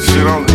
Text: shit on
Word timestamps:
shit 0.00 0.26
on 0.26 0.47